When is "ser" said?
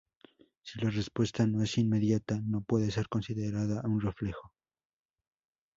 2.89-3.07